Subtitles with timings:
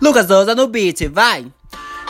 [0.00, 1.46] Lucas Souza no beat, vai!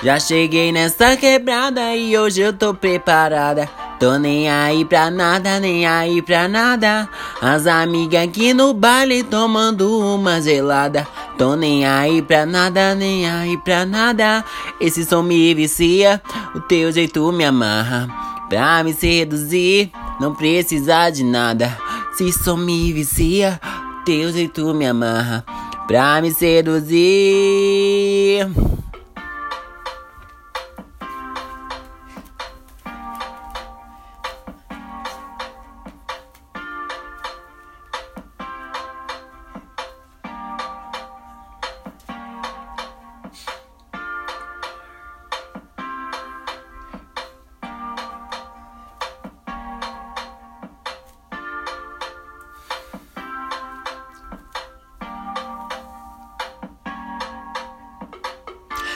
[0.03, 3.68] Já cheguei nessa quebrada e hoje eu tô preparada.
[3.98, 7.09] Tô nem aí pra nada, nem aí pra nada.
[7.43, 11.05] As amigas aqui no baile tomando uma gelada.
[11.37, 14.45] Tô nem aí pra nada, nem aí pra nada.
[14.80, 16.23] Esse som me vicia,
[16.55, 18.06] o teu jeito me amarra.
[18.48, 21.77] Pra me seduzir, não precisa de nada.
[22.16, 23.61] Se som me vicia,
[24.00, 25.45] o teu jeito me amarra.
[25.88, 26.98] Pra me seduzir.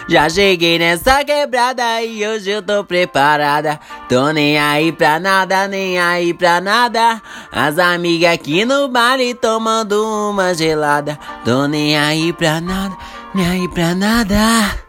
[0.08, 3.78] Já cheguei nessa quebrada e hoje eu tô preparada.
[4.08, 7.22] Tô nem aí pra nada, nem aí pra nada.
[7.50, 11.18] As amigas aqui no baile tomando uma gelada.
[11.44, 12.96] Tô nem aí pra nada,
[13.34, 14.81] nem aí pra nada.